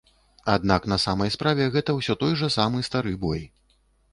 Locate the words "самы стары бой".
2.57-3.45